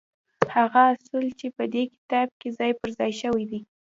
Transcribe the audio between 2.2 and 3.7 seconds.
کې ځای پر ځای شوي دي.